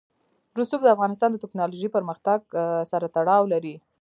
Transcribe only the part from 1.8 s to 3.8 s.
پرمختګ سره تړاو لري.